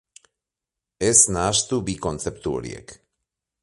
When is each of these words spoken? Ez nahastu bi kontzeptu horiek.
Ez 1.09 1.15
nahastu 1.37 1.81
bi 1.91 1.97
kontzeptu 2.09 2.57
horiek. 2.61 3.01